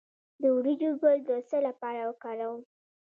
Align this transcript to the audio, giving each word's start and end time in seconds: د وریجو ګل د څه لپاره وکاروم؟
د 0.41 0.43
وریجو 0.55 0.91
ګل 1.01 1.17
د 1.27 1.29
څه 1.49 1.57
لپاره 1.67 2.01
وکاروم؟ 2.09 2.61